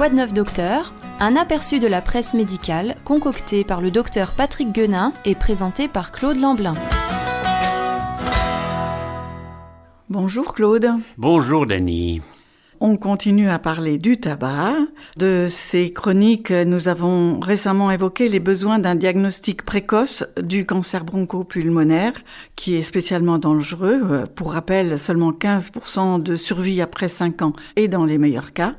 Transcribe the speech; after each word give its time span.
Quoi 0.00 0.08
de 0.08 0.14
neuf 0.14 0.32
docteur? 0.32 0.94
Un 1.20 1.36
aperçu 1.36 1.78
de 1.78 1.86
la 1.86 2.00
presse 2.00 2.32
médicale 2.32 2.96
concocté 3.04 3.64
par 3.64 3.82
le 3.82 3.90
docteur 3.90 4.30
Patrick 4.30 4.72
Guenin 4.72 5.12
et 5.26 5.34
présenté 5.34 5.88
par 5.88 6.10
Claude 6.10 6.38
Lamblin. 6.38 6.72
Bonjour 10.08 10.54
Claude. 10.54 10.88
Bonjour 11.18 11.66
Dany. 11.66 12.22
On 12.82 12.96
continue 12.96 13.50
à 13.50 13.58
parler 13.58 13.98
du 13.98 14.16
tabac. 14.18 14.72
De 15.18 15.48
ces 15.50 15.92
chroniques, 15.92 16.50
nous 16.50 16.88
avons 16.88 17.38
récemment 17.38 17.90
évoqué 17.90 18.30
les 18.30 18.40
besoins 18.40 18.78
d'un 18.78 18.94
diagnostic 18.94 19.66
précoce 19.66 20.24
du 20.42 20.64
cancer 20.64 21.04
bronchopulmonaire, 21.04 22.14
qui 22.56 22.76
est 22.76 22.82
spécialement 22.82 23.36
dangereux. 23.36 24.24
Pour 24.34 24.54
rappel, 24.54 24.98
seulement 24.98 25.32
15% 25.32 26.22
de 26.22 26.36
survie 26.36 26.80
après 26.80 27.10
5 27.10 27.42
ans 27.42 27.52
et 27.76 27.86
dans 27.86 28.06
les 28.06 28.16
meilleurs 28.16 28.54
cas. 28.54 28.76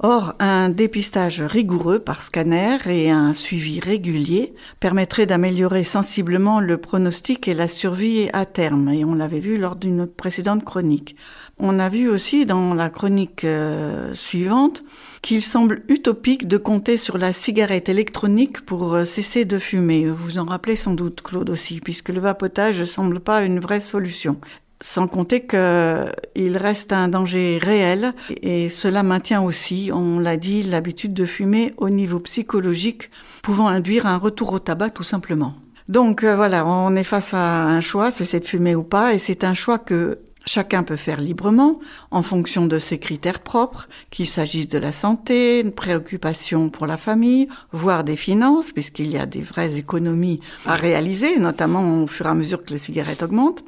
Or, 0.00 0.34
un 0.38 0.68
dépistage 0.68 1.42
rigoureux 1.42 1.98
par 1.98 2.22
scanner 2.22 2.78
et 2.86 3.10
un 3.10 3.32
suivi 3.32 3.80
régulier 3.80 4.54
permettrait 4.78 5.26
d'améliorer 5.26 5.82
sensiblement 5.82 6.60
le 6.60 6.78
pronostic 6.78 7.48
et 7.48 7.54
la 7.54 7.66
survie 7.66 8.28
à 8.32 8.46
terme, 8.46 8.90
et 8.90 9.04
on 9.04 9.16
l'avait 9.16 9.40
vu 9.40 9.56
lors 9.56 9.74
d'une 9.74 10.06
précédente 10.06 10.64
chronique. 10.64 11.16
On 11.58 11.80
a 11.80 11.88
vu 11.88 12.08
aussi 12.08 12.46
dans 12.46 12.74
la 12.74 12.90
chronique 12.90 13.42
euh, 13.42 14.14
suivante 14.14 14.84
qu'il 15.20 15.42
semble 15.42 15.82
utopique 15.88 16.46
de 16.46 16.58
compter 16.58 16.96
sur 16.96 17.18
la 17.18 17.32
cigarette 17.32 17.88
électronique 17.88 18.60
pour 18.64 18.94
euh, 18.94 19.04
cesser 19.04 19.44
de 19.44 19.58
fumer. 19.58 20.06
Vous 20.06 20.38
en 20.38 20.44
rappelez 20.44 20.76
sans 20.76 20.94
doute, 20.94 21.22
Claude 21.22 21.50
aussi, 21.50 21.80
puisque 21.80 22.10
le 22.10 22.20
vapotage 22.20 22.78
ne 22.78 22.84
semble 22.84 23.18
pas 23.18 23.42
une 23.42 23.58
vraie 23.58 23.80
solution. 23.80 24.36
Sans 24.80 25.08
compter 25.08 25.44
qu'il 25.44 26.56
reste 26.56 26.92
un 26.92 27.08
danger 27.08 27.58
réel 27.60 28.14
et 28.42 28.68
cela 28.68 29.02
maintient 29.02 29.42
aussi, 29.42 29.90
on 29.92 30.20
l'a 30.20 30.36
dit, 30.36 30.62
l'habitude 30.62 31.14
de 31.14 31.24
fumer 31.24 31.74
au 31.78 31.90
niveau 31.90 32.20
psychologique, 32.20 33.10
pouvant 33.42 33.66
induire 33.66 34.06
un 34.06 34.18
retour 34.18 34.52
au 34.52 34.58
tabac 34.60 34.90
tout 34.90 35.02
simplement. 35.02 35.54
Donc 35.88 36.22
euh, 36.22 36.36
voilà, 36.36 36.66
on 36.66 36.94
est 36.96 37.04
face 37.04 37.34
à 37.34 37.64
un 37.64 37.80
choix, 37.80 38.10
c'est 38.10 38.40
de 38.40 38.46
fumer 38.46 38.74
ou 38.74 38.82
pas, 38.82 39.14
et 39.14 39.18
c'est 39.18 39.42
un 39.42 39.54
choix 39.54 39.78
que 39.78 40.18
chacun 40.44 40.82
peut 40.82 40.96
faire 40.96 41.20
librement 41.20 41.80
en 42.10 42.22
fonction 42.22 42.66
de 42.66 42.78
ses 42.78 42.98
critères 42.98 43.40
propres, 43.40 43.88
qu'il 44.10 44.26
s'agisse 44.26 44.68
de 44.68 44.78
la 44.78 44.92
santé, 44.92 45.60
une 45.60 45.72
préoccupation 45.72 46.68
pour 46.68 46.86
la 46.86 46.96
famille, 46.96 47.48
voire 47.72 48.04
des 48.04 48.16
finances, 48.16 48.70
puisqu'il 48.70 49.10
y 49.10 49.18
a 49.18 49.26
des 49.26 49.40
vraies 49.40 49.78
économies 49.78 50.40
à 50.66 50.76
réaliser, 50.76 51.38
notamment 51.38 52.02
au 52.02 52.06
fur 52.06 52.26
et 52.26 52.30
à 52.30 52.34
mesure 52.34 52.62
que 52.62 52.70
les 52.70 52.78
cigarettes 52.78 53.22
augmentent. 53.22 53.64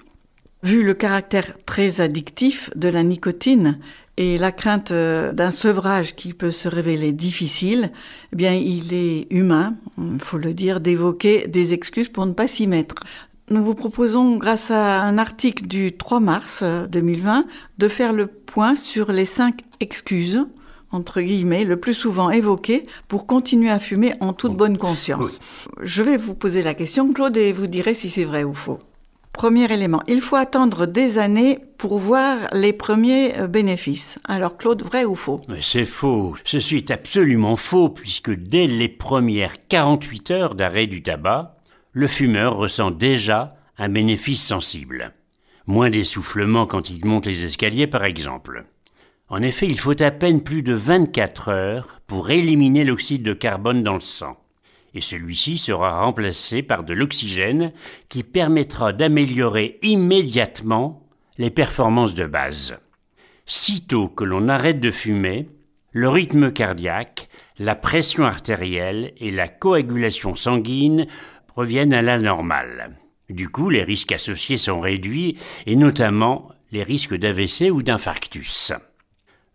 Vu 0.62 0.83
le 0.83 0.92
caractère 0.92 1.55
très 1.64 2.03
addictif 2.03 2.69
de 2.77 2.89
la 2.89 3.03
nicotine 3.03 3.78
et 4.19 4.36
la 4.36 4.53
crainte 4.53 4.91
euh, 4.91 5.33
d'un 5.33 5.52
sevrage 5.52 6.14
qui 6.14 6.34
peut 6.34 6.50
se 6.50 6.69
révéler 6.69 7.12
difficile, 7.12 7.91
eh 8.33 8.36
bien, 8.36 8.52
il 8.52 8.92
est 8.92 9.27
humain, 9.30 9.77
il 9.97 10.20
faut 10.20 10.36
le 10.36 10.52
dire, 10.52 10.80
d'évoquer 10.80 11.47
des 11.48 11.72
excuses 11.72 12.11
pour 12.11 12.27
ne 12.27 12.33
pas 12.33 12.47
s'y 12.47 12.67
mettre. 12.67 12.97
Nous 13.48 13.64
vous 13.64 13.75
proposons, 13.75 14.36
grâce 14.36 14.70
à 14.70 15.00
un 15.00 15.17
article 15.17 15.67
du 15.67 15.97
3 15.97 16.20
mars 16.20 16.62
2020, 16.91 17.39
euh, 17.39 17.42
de 17.78 17.89
faire 17.89 18.12
le 18.12 18.27
point 18.27 18.74
sur 18.74 19.12
les 19.12 19.24
cinq 19.24 19.62
excuses 19.80 20.47
entre 20.92 21.20
guillemets, 21.20 21.64
le 21.64 21.78
plus 21.78 21.95
souvent 21.95 22.30
évoquées 22.30 22.83
pour 23.06 23.27
continuer 23.27 23.70
à 23.70 23.78
fumer 23.78 24.14
en 24.19 24.33
toute 24.33 24.56
bonne 24.56 24.77
conscience. 24.77 25.39
Je 25.80 26.02
vais 26.02 26.17
vous 26.17 26.34
poser 26.34 26.62
la 26.62 26.74
question, 26.74 27.12
Claude, 27.12 27.36
et 27.36 27.52
vous 27.52 27.69
direz 27.69 27.95
si 27.95 28.11
c'est 28.11 28.24
vrai 28.24 28.42
ou 28.42 28.55
faux. 28.55 28.80
Premier 29.41 29.72
élément, 29.72 30.02
il 30.06 30.20
faut 30.20 30.36
attendre 30.36 30.84
des 30.84 31.16
années 31.16 31.60
pour 31.78 31.98
voir 31.98 32.48
les 32.52 32.74
premiers 32.74 33.38
euh, 33.38 33.46
bénéfices. 33.46 34.19
Alors 34.28 34.58
Claude, 34.58 34.83
vrai 34.83 35.06
ou 35.06 35.14
faux? 35.14 35.41
C'est 35.62 35.86
faux. 35.86 36.36
Ceci 36.44 36.77
est 36.77 36.91
absolument 36.91 37.56
faux 37.56 37.88
puisque 37.88 38.30
dès 38.30 38.66
les 38.66 38.91
premières 38.91 39.55
48 39.66 40.30
heures 40.30 40.55
d'arrêt 40.55 40.86
du 40.86 41.02
tabac, 41.02 41.56
le 41.92 42.06
fumeur 42.06 42.58
ressent 42.58 42.90
déjà 42.90 43.56
un 43.79 43.89
bénéfice 43.89 44.46
sensible. 44.46 45.14
Moins 45.67 45.89
d'essoufflement 45.89 46.67
quand 46.67 46.90
il 46.90 47.02
monte 47.06 47.24
les 47.24 47.46
escaliers 47.46 47.86
par 47.86 48.05
exemple. 48.05 48.67
En 49.30 49.40
effet, 49.40 49.67
il 49.67 49.80
faut 49.80 50.02
à 50.02 50.11
peine 50.11 50.42
plus 50.42 50.62
de 50.62 50.74
24 50.74 51.48
heures 51.48 52.02
pour 52.06 52.29
éliminer 52.29 52.84
l'oxyde 52.84 53.23
de 53.23 53.33
carbone 53.33 53.83
dans 53.83 53.95
le 53.95 54.00
sang 54.00 54.36
et 54.95 55.01
celui-ci 55.01 55.58
sera 55.58 56.02
remplacé 56.02 56.62
par 56.62 56.84
de 56.84 56.95
l'oxygène 56.95 57.73
qui 58.08 58.23
permettra 58.23 58.92
d'améliorer 58.92 59.78
immédiatement 59.83 61.06
les 61.39 61.51
performances 61.51 62.14
de 62.14 62.27
base. 62.27 62.78
Sitôt 63.46 64.08
que 64.08 64.24
l'on 64.24 64.48
arrête 64.48 64.80
de 64.80 64.90
fumer, 64.90 65.48
le 65.92 66.08
rythme 66.08 66.52
cardiaque, 66.52 67.29
la 67.58 67.74
pression 67.74 68.24
artérielle 68.24 69.12
et 69.18 69.30
la 69.30 69.48
coagulation 69.48 70.36
sanguine 70.36 71.06
reviennent 71.55 71.95
à 71.95 72.02
la 72.02 72.18
normale. 72.18 72.96
Du 73.29 73.48
coup, 73.48 73.70
les 73.70 73.84
risques 73.84 74.12
associés 74.12 74.56
sont 74.56 74.80
réduits, 74.80 75.39
et 75.67 75.77
notamment 75.77 76.50
les 76.73 76.83
risques 76.83 77.14
d'AVC 77.14 77.70
ou 77.70 77.83
d'infarctus. 77.83 78.73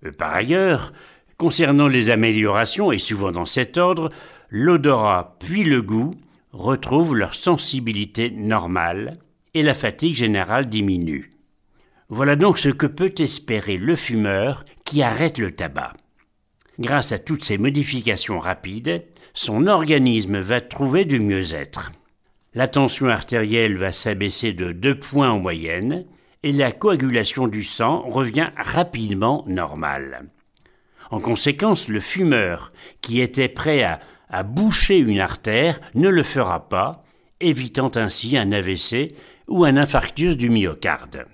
Euh, 0.05 0.11
par 0.11 0.33
ailleurs, 0.33 0.93
concernant 1.37 1.87
les 1.87 2.09
améliorations, 2.09 2.91
et 2.91 2.99
souvent 2.99 3.31
dans 3.31 3.45
cet 3.45 3.77
ordre, 3.77 4.09
l'odorat 4.49 5.37
puis 5.39 5.63
le 5.63 5.81
goût 5.81 6.11
retrouvent 6.51 7.15
leur 7.15 7.35
sensibilité 7.35 8.29
normale 8.29 9.13
et 9.53 9.61
la 9.61 9.73
fatigue 9.73 10.15
générale 10.15 10.67
diminue. 10.67 11.29
Voilà 12.09 12.35
donc 12.35 12.59
ce 12.59 12.69
que 12.69 12.85
peut 12.85 13.13
espérer 13.17 13.77
le 13.77 13.95
fumeur 13.95 14.63
qui 14.83 15.01
arrête 15.01 15.37
le 15.37 15.51
tabac. 15.51 15.93
Grâce 16.77 17.11
à 17.11 17.19
toutes 17.19 17.43
ces 17.43 17.57
modifications 17.57 18.39
rapides, 18.39 19.05
son 19.33 19.67
organisme 19.67 20.39
va 20.39 20.61
trouver 20.61 21.05
du 21.05 21.19
mieux-être. 21.19 21.91
La 22.53 22.67
tension 22.67 23.07
artérielle 23.07 23.77
va 23.77 23.91
s'abaisser 23.91 24.53
de 24.53 24.71
2 24.71 24.99
points 24.99 25.31
en 25.31 25.39
moyenne 25.39 26.05
et 26.43 26.51
la 26.51 26.71
coagulation 26.71 27.47
du 27.47 27.63
sang 27.63 28.01
revient 28.07 28.49
rapidement 28.55 29.43
normale. 29.47 30.29
En 31.11 31.19
conséquence, 31.19 31.87
le 31.87 31.99
fumeur, 31.99 32.71
qui 33.01 33.19
était 33.19 33.49
prêt 33.49 33.83
à 33.83 33.99
à 34.29 34.43
boucher 34.43 34.97
une 34.97 35.19
artère 35.19 35.79
ne 35.93 36.09
le 36.09 36.23
fera 36.23 36.69
pas, 36.69 37.03
évitant 37.39 37.91
ainsi 37.95 38.37
un 38.37 38.51
AVC 38.51 39.13
ou 39.47 39.65
un 39.65 39.77
infarctus 39.77 40.37
du 40.37 40.49
myocarde. 40.49 41.25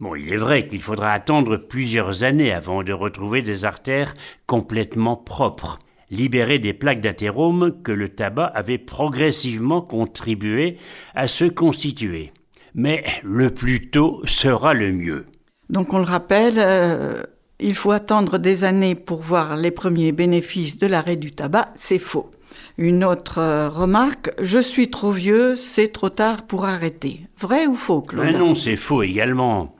Bon, 0.00 0.14
il 0.14 0.32
est 0.32 0.38
vrai 0.38 0.66
qu'il 0.66 0.80
faudra 0.80 1.12
attendre 1.12 1.58
plusieurs 1.58 2.24
années 2.24 2.52
avant 2.52 2.82
de 2.82 2.92
retrouver 2.92 3.42
des 3.42 3.66
artères 3.66 4.14
complètement 4.46 5.16
propres, 5.16 5.78
libérées 6.10 6.58
des 6.58 6.72
plaques 6.72 7.02
d'athérome 7.02 7.82
que 7.82 7.92
le 7.92 8.08
tabac 8.08 8.46
avait 8.46 8.78
progressivement 8.78 9.82
contribué 9.82 10.78
à 11.14 11.28
se 11.28 11.44
constituer. 11.44 12.30
Mais 12.74 13.04
le 13.22 13.50
plus 13.50 13.90
tôt 13.90 14.22
sera 14.24 14.72
le 14.72 14.92
mieux. 14.92 15.26
Donc 15.68 15.92
on 15.92 15.98
le 15.98 16.04
rappelle, 16.04 16.54
euh, 16.56 17.22
il 17.60 17.74
faut 17.74 17.92
attendre 17.92 18.38
des 18.38 18.64
années 18.64 18.94
pour 18.94 19.20
voir 19.20 19.56
les 19.56 19.70
premiers 19.70 20.12
bénéfices 20.12 20.78
de 20.78 20.86
l'arrêt 20.86 21.16
du 21.16 21.32
tabac, 21.32 21.72
c'est 21.76 21.98
faux. 21.98 22.30
Une 22.78 23.04
autre 23.04 23.38
euh, 23.38 23.68
remarque, 23.68 24.30
je 24.40 24.58
suis 24.58 24.90
trop 24.90 25.12
vieux, 25.12 25.56
c'est 25.56 25.88
trop 25.88 26.08
tard 26.08 26.46
pour 26.46 26.64
arrêter. 26.64 27.26
Vrai 27.38 27.66
ou 27.66 27.74
faux, 27.74 28.00
Claude? 28.00 28.26
Ben 28.26 28.38
Non, 28.38 28.54
c'est 28.54 28.76
faux 28.76 29.02
également. 29.02 29.74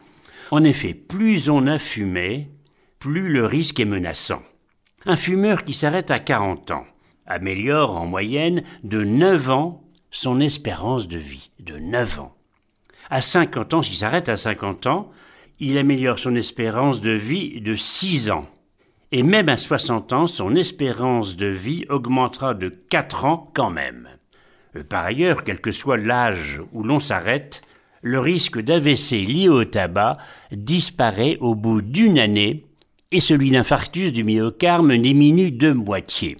En 0.51 0.65
effet, 0.65 0.95
plus 0.95 1.49
on 1.49 1.67
a 1.67 1.79
fumé, 1.79 2.49
plus 2.99 3.29
le 3.29 3.47
risque 3.47 3.81
est 3.81 3.85
menaçant. 3.85 4.43
Un 5.07 5.17
fumeur 5.17 5.65
qui 5.65 5.73
s'arrête 5.73 6.11
à 6.11 6.19
40 6.19 6.73
ans 6.73 6.85
améliore 7.27 7.97
en 7.97 8.07
moyenne 8.07 8.63
de 8.83 9.03
9 9.05 9.51
ans 9.51 9.85
son 10.11 10.41
espérance 10.41 11.09
de 11.09 11.19
vie. 11.19 11.51
De 11.61 11.79
9 11.79 12.21
ans. 12.21 12.35
À 13.09 13.23
50 13.23 13.75
ans, 13.75 13.83
s'il 13.83 13.97
s'arrête 13.97 14.29
à 14.29 14.37
50 14.37 14.87
ans, 14.87 15.11
il 15.61 15.77
améliore 15.77 16.19
son 16.19 16.35
espérance 16.35 17.03
de 17.03 17.13
vie 17.13 17.61
de 17.61 17.75
6 17.75 18.31
ans. 18.31 18.49
Et 19.13 19.23
même 19.23 19.49
à 19.49 19.57
60 19.57 20.13
ans, 20.13 20.27
son 20.27 20.57
espérance 20.57 21.37
de 21.37 21.47
vie 21.47 21.85
augmentera 21.89 22.55
de 22.55 22.69
4 22.69 23.25
ans 23.27 23.51
quand 23.55 23.71
même. 23.71 24.09
Euh, 24.77 24.83
par 24.83 25.05
ailleurs, 25.05 25.45
quel 25.45 25.61
que 25.61 25.71
soit 25.71 25.99
l'âge 25.99 26.61
où 26.73 26.83
l'on 26.83 27.01
s'arrête, 27.01 27.63
le 28.03 28.19
risque 28.19 28.59
d'AVC 28.59 29.27
lié 29.27 29.49
au 29.49 29.65
tabac 29.65 30.17
disparaît 30.53 31.37
au 31.41 31.55
bout 31.55 31.83
d'une 31.83 32.19
année 32.19 32.65
et 33.13 33.21
celui 33.21 33.51
d'infarctus 33.51 34.13
du 34.13 34.25
myocarde 34.25 34.91
diminue 34.93 35.51
de 35.51 35.73
moitié. 35.73 36.37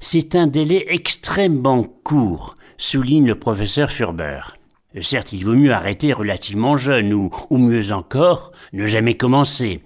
C'est 0.00 0.36
un 0.36 0.46
délai 0.46 0.86
extrêmement 0.88 1.82
court, 1.82 2.54
souligne 2.78 3.26
le 3.26 3.34
professeur 3.34 3.90
Furber. 3.90 4.57
Certes, 5.02 5.32
il 5.32 5.44
vaut 5.44 5.54
mieux 5.54 5.72
arrêter 5.72 6.12
relativement 6.12 6.76
jeune, 6.76 7.12
ou, 7.12 7.30
ou 7.50 7.58
mieux 7.58 7.92
encore, 7.92 8.52
ne 8.72 8.86
jamais 8.86 9.16
commencer. 9.16 9.82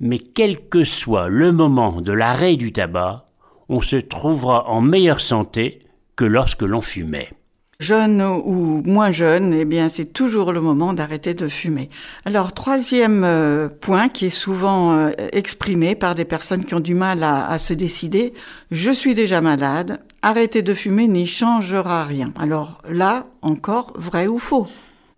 Mais 0.00 0.18
quel 0.18 0.68
que 0.68 0.84
soit 0.84 1.28
le 1.28 1.52
moment 1.52 2.00
de 2.00 2.12
l'arrêt 2.12 2.56
du 2.56 2.72
tabac, 2.72 3.26
on 3.68 3.80
se 3.80 3.96
trouvera 3.96 4.68
en 4.68 4.80
meilleure 4.80 5.20
santé 5.20 5.80
que 6.16 6.24
lorsque 6.24 6.62
l'on 6.62 6.80
fumait. 6.80 7.30
Jeune 7.78 8.22
ou 8.22 8.82
moins 8.86 9.10
jeune, 9.10 9.52
eh 9.52 9.66
bien, 9.66 9.90
c'est 9.90 10.06
toujours 10.06 10.52
le 10.52 10.62
moment 10.62 10.94
d'arrêter 10.94 11.34
de 11.34 11.46
fumer. 11.46 11.90
Alors, 12.24 12.52
troisième 12.52 13.22
euh, 13.22 13.68
point 13.68 14.08
qui 14.08 14.26
est 14.26 14.30
souvent 14.30 14.96
euh, 14.96 15.10
exprimé 15.32 15.94
par 15.94 16.14
des 16.14 16.24
personnes 16.24 16.64
qui 16.64 16.74
ont 16.74 16.80
du 16.80 16.94
mal 16.94 17.22
à, 17.22 17.46
à 17.46 17.58
se 17.58 17.74
décider, 17.74 18.32
je 18.70 18.90
suis 18.90 19.14
déjà 19.14 19.42
malade, 19.42 20.00
arrêter 20.22 20.62
de 20.62 20.72
fumer 20.72 21.06
n'y 21.06 21.26
changera 21.26 22.06
rien. 22.06 22.32
Alors 22.38 22.80
là, 22.88 23.26
encore, 23.42 23.92
vrai 23.96 24.26
ou 24.26 24.38
faux? 24.38 24.66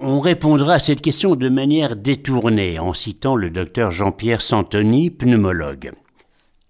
On 0.00 0.20
répondra 0.20 0.74
à 0.74 0.78
cette 0.78 1.00
question 1.00 1.36
de 1.36 1.48
manière 1.48 1.96
détournée 1.96 2.78
en 2.78 2.92
citant 2.92 3.36
le 3.36 3.50
docteur 3.50 3.92
Jean-Pierre 3.92 4.42
Santoni, 4.42 5.10
pneumologue. 5.10 5.92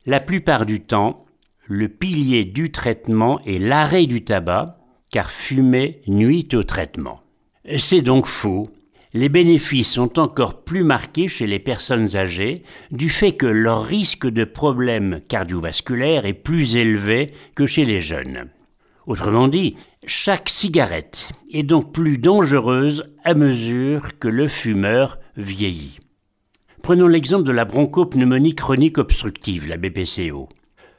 La 0.07 0.21
plupart 0.21 0.65
du 0.65 0.81
temps, 0.81 1.27
le 1.67 1.89
pilier 1.89 2.45
du 2.45 2.73
traitement 2.73 3.41
est 3.47 3.59
l'arrêt 3.59 4.07
du 4.07 4.25
tabac, 4.25 4.78
car 5.11 5.31
fumer 5.31 6.01
nuit 6.07 6.49
au 6.55 6.63
traitement. 6.63 7.21
C'est 7.79 8.03
donc 8.03 8.27
faux. 8.27 8.71
Les 9.15 9.29
bénéfices 9.29 9.93
sont 9.93 10.19
encore 10.19 10.65
plus 10.65 10.85
marqués 10.85 11.29
chez 11.29 11.47
les 11.47 11.59
personnes 11.59 12.15
âgées 12.15 12.63
du 12.91 13.09
fait 13.09 13.33
que 13.33 13.47
leur 13.47 13.85
risque 13.85 14.27
de 14.27 14.45
problèmes 14.45 15.21
cardiovasculaires 15.29 16.27
est 16.27 16.35
plus 16.35 16.77
élevé 16.77 17.33
que 17.55 17.67
chez 17.67 17.85
les 17.85 18.01
jeunes. 18.01 18.49
Autrement 19.07 19.49
dit, 19.49 19.77
chaque 20.07 20.51
cigarette 20.51 21.31
est 21.51 21.63
donc 21.63 21.93
plus 21.93 22.19
dangereuse 22.19 23.05
à 23.25 23.33
mesure 23.33 24.19
que 24.19 24.29
le 24.29 24.49
fumeur 24.49 25.19
vieillit. 25.37 25.99
Prenons 26.83 27.09
l'exemple 27.09 27.45
de 27.45 27.53
la 27.53 27.65
bronchopneumonie 27.65 28.55
chronique 28.55 28.99
obstructive, 28.99 29.67
la 29.67 29.79
BPCO. 29.79 30.49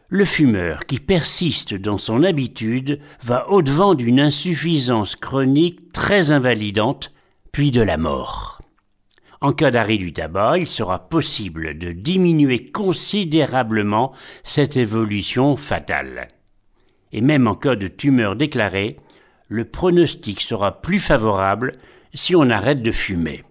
Le 0.09 0.25
fumeur 0.25 0.85
qui 0.85 0.99
persiste 0.99 1.73
dans 1.73 1.97
son 1.97 2.23
habitude 2.23 2.99
va 3.23 3.49
au-devant 3.49 3.93
d'une 3.93 4.19
insuffisance 4.19 5.15
chronique 5.15 5.91
très 5.93 6.31
invalidante, 6.31 7.13
puis 7.51 7.71
de 7.71 7.81
la 7.81 7.97
mort. 7.97 8.61
En 9.41 9.53
cas 9.53 9.71
d'arrêt 9.71 9.97
du 9.97 10.11
tabac, 10.11 10.57
il 10.57 10.67
sera 10.67 11.09
possible 11.09 11.77
de 11.77 11.91
diminuer 11.91 12.71
considérablement 12.71 14.11
cette 14.43 14.75
évolution 14.77 15.55
fatale 15.55 16.27
et 17.11 17.21
même 17.21 17.47
en 17.47 17.55
cas 17.55 17.75
de 17.75 17.87
tumeur 17.87 18.35
déclarée, 18.35 18.97
le 19.47 19.65
pronostic 19.65 20.41
sera 20.41 20.81
plus 20.81 20.99
favorable 20.99 21.73
si 22.13 22.35
on 22.35 22.49
arrête 22.49 22.81
de 22.81 22.91
fumer. 22.91 23.43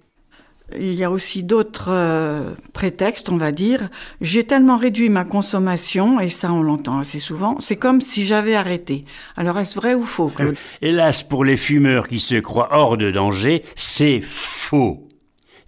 Il 0.76 0.94
y 0.94 1.02
a 1.02 1.10
aussi 1.10 1.42
d'autres 1.42 1.88
euh, 1.90 2.52
prétextes, 2.74 3.30
on 3.30 3.38
va 3.38 3.52
dire. 3.52 3.88
J'ai 4.20 4.44
tellement 4.44 4.76
réduit 4.76 5.08
ma 5.08 5.24
consommation, 5.24 6.20
et 6.20 6.28
ça 6.28 6.52
on 6.52 6.62
l'entend 6.62 6.98
assez 6.98 7.18
souvent, 7.18 7.58
c'est 7.58 7.76
comme 7.76 8.02
si 8.02 8.24
j'avais 8.24 8.54
arrêté. 8.54 9.04
Alors 9.36 9.58
est-ce 9.58 9.78
vrai 9.78 9.94
ou 9.94 10.02
faux 10.02 10.28
Claude? 10.28 10.56
Hélas, 10.82 11.22
pour 11.22 11.44
les 11.44 11.56
fumeurs 11.56 12.06
qui 12.06 12.20
se 12.20 12.34
croient 12.34 12.68
hors 12.72 12.98
de 12.98 13.10
danger, 13.10 13.64
c'est 13.76 14.20
faux. 14.20 15.08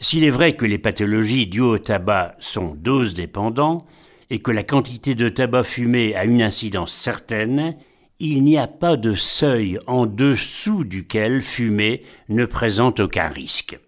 S'il 0.00 0.25
est 0.25 0.31
vrai 0.31 0.55
que 0.55 0.67
les 0.67 0.79
pathologies 0.79 1.47
dues 1.47 1.61
au 1.61 1.79
tabac 1.79 2.37
sont 2.38 2.75
dose 2.76 3.14
dépendantes, 3.14 3.87
et 4.29 4.41
que 4.41 4.50
la 4.50 4.62
quantité 4.62 5.14
de 5.14 5.29
tabac 5.29 5.64
fumé 5.64 6.14
a 6.14 6.25
une 6.25 6.43
incidence 6.43 6.93
certaine, 6.93 7.75
il 8.20 8.44
n'y 8.44 8.58
a 8.58 8.67
pas 8.67 8.97
de 8.97 9.14
seuil 9.14 9.79
en 9.87 10.05
dessous 10.05 10.85
duquel 10.85 11.41
fumer 11.41 12.02
ne 12.29 12.44
présente 12.44 13.00
aucun 13.00 13.29
risque. 13.29 13.79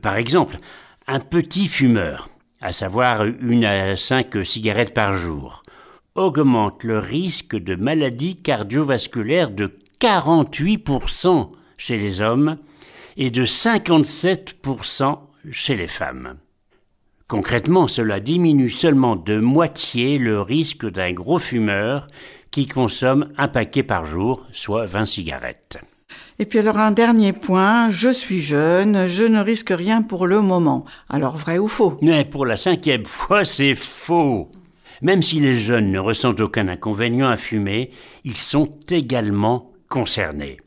Par 0.00 0.16
exemple, 0.16 0.58
un 1.06 1.20
petit 1.20 1.68
fumeur, 1.68 2.30
à 2.60 2.72
savoir 2.72 3.24
une 3.24 3.64
à 3.64 3.96
cinq 3.96 4.44
cigarettes 4.44 4.94
par 4.94 5.16
jour, 5.16 5.62
augmente 6.14 6.84
le 6.84 6.98
risque 6.98 7.56
de 7.56 7.74
maladies 7.74 8.36
cardiovasculaires 8.36 9.50
de 9.50 9.76
48% 10.00 11.50
chez 11.76 11.98
les 11.98 12.20
hommes 12.20 12.56
et 13.16 13.30
de 13.30 13.44
57% 13.44 15.18
chez 15.50 15.76
les 15.76 15.88
femmes. 15.88 16.36
Concrètement, 17.28 17.88
cela 17.88 18.20
diminue 18.20 18.70
seulement 18.70 19.16
de 19.16 19.38
moitié 19.38 20.18
le 20.18 20.40
risque 20.40 20.88
d'un 20.88 21.12
gros 21.12 21.38
fumeur 21.38 22.08
qui 22.50 22.66
consomme 22.66 23.32
un 23.36 23.48
paquet 23.48 23.82
par 23.82 24.06
jour, 24.06 24.46
soit 24.52 24.84
20 24.84 25.06
cigarettes. 25.06 25.78
Et 26.38 26.46
puis 26.46 26.58
alors 26.58 26.78
un 26.78 26.90
dernier 26.90 27.32
point, 27.32 27.90
je 27.90 28.08
suis 28.08 28.42
jeune, 28.42 29.06
je 29.06 29.24
ne 29.24 29.40
risque 29.40 29.70
rien 29.70 30.02
pour 30.02 30.26
le 30.26 30.40
moment. 30.40 30.84
Alors 31.08 31.36
vrai 31.36 31.58
ou 31.58 31.68
faux? 31.68 31.98
Mais 32.02 32.24
pour 32.24 32.46
la 32.46 32.56
cinquième 32.56 33.06
fois, 33.06 33.44
c'est 33.44 33.74
faux. 33.74 34.50
Même 35.02 35.22
si 35.22 35.40
les 35.40 35.54
jeunes 35.54 35.90
ne 35.90 35.98
ressentent 35.98 36.40
aucun 36.40 36.68
inconvénient 36.68 37.28
à 37.28 37.36
fumer, 37.36 37.90
ils 38.24 38.36
sont 38.36 38.72
également 38.90 39.70
concernés. 39.88 40.58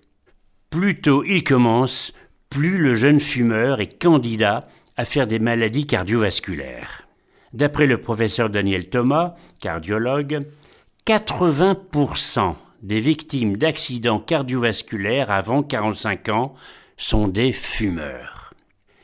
Plus 0.70 1.02
tôt 1.02 1.24
ils 1.24 1.44
commencent, 1.44 2.14
plus 2.50 2.78
le 2.78 2.96
jeune 2.96 3.20
fumeur 3.20 3.82
est 3.82 4.02
candidat 4.02 4.68
à 4.96 5.06
faire 5.06 5.28
des 5.28 5.40
maladies 5.40 5.88
cardiovasculaires. 5.88 7.08
D'après 7.54 7.88
le 7.88 8.00
professeur 8.00 8.50
Daniel 8.50 8.90
Thomas, 8.90 9.36
cardiologue, 9.60 10.46
80% 11.06 12.56
des 12.82 13.00
victimes 13.00 13.58
d'accidents 13.58 14.20
cardiovasculaires 14.20 15.32
avant 15.32 15.64
45 15.64 16.30
ans 16.30 16.56
sont 16.98 17.28
des 17.28 17.52
fumeurs. 17.52 18.54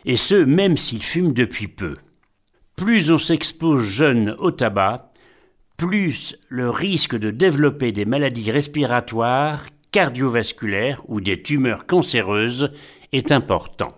Et 0.06 0.18
ce, 0.18 0.36
même 0.36 0.78
s'ils 0.78 1.04
fument 1.04 1.34
depuis 1.34 1.68
peu. 1.68 1.96
Plus 2.76 3.12
on 3.12 3.18
s'expose 3.18 3.84
jeune 3.84 4.36
au 4.40 4.52
tabac, 4.52 5.12
plus 5.78 6.36
le 6.50 6.70
risque 6.70 7.16
de 7.16 7.32
développer 7.32 7.92
des 7.92 8.06
maladies 8.06 8.52
respiratoires, 8.52 9.66
cardiovasculaires 9.92 11.02
ou 11.08 11.22
des 11.22 11.42
tumeurs 11.42 11.86
cancéreuses 11.86 12.70
est 13.12 13.32
important. 13.32 13.94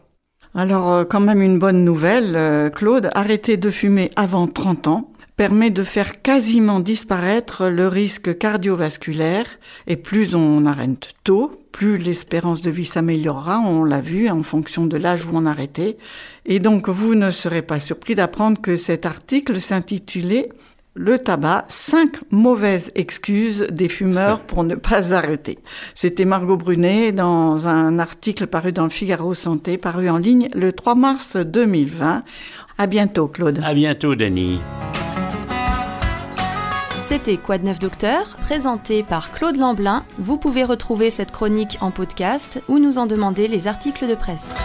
Alors, 0.54 0.92
euh, 0.92 1.04
quand 1.04 1.20
même 1.20 1.42
une 1.42 1.60
bonne 1.60 1.84
nouvelle, 1.84 2.36
euh, 2.36 2.70
Claude, 2.70 3.10
arrêter 3.14 3.58
de 3.58 3.70
fumer 3.70 4.12
avant 4.16 4.48
30 4.48 4.88
ans 4.88 5.12
permet 5.38 5.70
de 5.70 5.84
faire 5.84 6.22
quasiment 6.22 6.80
disparaître 6.80 7.68
le 7.68 7.88
risque 7.88 8.38
cardiovasculaire 8.38 9.46
et 9.88 9.98
plus 9.98 10.36
on 10.36 10.66
arrête 10.66 11.14
tôt, 11.24 11.52
plus 11.72 11.98
l'espérance 11.98 12.62
de 12.62 12.72
vie 12.72 12.86
s'améliorera, 12.86 13.60
on 13.60 13.84
l'a 13.84 14.02
vu 14.02 14.30
en 14.30 14.44
fonction 14.44 14.86
de 14.86 14.98
l'âge 14.98 15.26
où 15.26 15.32
on 15.34 15.46
arrêtait. 15.46 15.98
Et 16.46 16.60
donc 16.60 16.88
vous 16.88 17.16
ne 17.16 17.32
serez 17.32 17.62
pas 17.62 17.80
surpris 17.80 18.16
d'apprendre 18.16 18.62
que 18.62 18.78
cet 18.78 19.06
article 19.06 19.60
s'intitulait 19.60 20.50
le 20.98 21.20
tabac, 21.20 21.66
cinq 21.68 22.20
mauvaises 22.32 22.92
excuses 22.96 23.68
des 23.70 23.90
fumeurs 23.90 24.40
pour 24.40 24.64
ne 24.64 24.76
pas 24.76 25.14
arrêter. 25.14 25.60
C'était 25.94 26.24
Margot 26.24 26.56
Brunet 26.56 27.12
dans 27.12 27.68
un 27.68 28.00
article 28.00 28.48
paru 28.48 28.72
dans 28.72 28.86
le 28.86 28.90
Figaro 28.90 29.34
Santé, 29.34 29.78
paru 29.78 30.10
en 30.10 30.18
ligne 30.18 30.48
le 30.56 30.72
3 30.72 30.96
mars 30.96 31.36
2020. 31.36 32.24
À 32.78 32.88
bientôt, 32.88 33.28
Claude. 33.28 33.60
À 33.62 33.74
bientôt, 33.74 34.16
Denis. 34.16 34.62
C'était 37.16 37.38
de 37.38 37.64
neuf 37.64 37.80
docteur, 37.80 38.36
présenté 38.42 39.02
par 39.02 39.32
Claude 39.32 39.56
Lamblin. 39.56 40.04
Vous 40.18 40.36
pouvez 40.36 40.66
retrouver 40.66 41.10
cette 41.10 41.32
chronique 41.32 41.78
en 41.80 41.90
podcast 41.90 42.62
ou 42.68 42.78
nous 42.78 42.98
en 42.98 43.06
demander 43.06 43.48
les 43.48 43.68
articles 43.68 44.06
de 44.06 44.16
presse. 44.16 44.58